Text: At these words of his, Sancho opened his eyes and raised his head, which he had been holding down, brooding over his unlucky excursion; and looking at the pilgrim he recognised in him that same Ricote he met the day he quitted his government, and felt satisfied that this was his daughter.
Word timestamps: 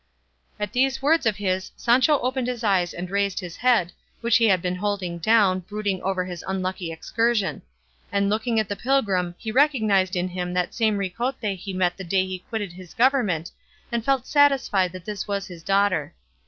At 0.59 0.73
these 0.73 0.99
words 1.03 1.27
of 1.27 1.35
his, 1.35 1.71
Sancho 1.75 2.17
opened 2.21 2.47
his 2.47 2.63
eyes 2.63 2.91
and 2.91 3.07
raised 3.07 3.39
his 3.39 3.57
head, 3.57 3.91
which 4.21 4.37
he 4.37 4.47
had 4.47 4.59
been 4.59 4.77
holding 4.77 5.19
down, 5.19 5.59
brooding 5.59 6.01
over 6.01 6.25
his 6.25 6.43
unlucky 6.47 6.91
excursion; 6.91 7.61
and 8.11 8.27
looking 8.27 8.59
at 8.59 8.67
the 8.67 8.75
pilgrim 8.75 9.35
he 9.37 9.51
recognised 9.51 10.15
in 10.15 10.29
him 10.29 10.53
that 10.53 10.73
same 10.73 10.97
Ricote 10.97 11.55
he 11.55 11.71
met 11.71 11.97
the 11.97 12.03
day 12.03 12.25
he 12.25 12.39
quitted 12.39 12.71
his 12.73 12.95
government, 12.95 13.51
and 13.91 14.03
felt 14.03 14.25
satisfied 14.25 14.91
that 14.93 15.05
this 15.05 15.27
was 15.27 15.45
his 15.45 15.61
daughter. 15.61 16.15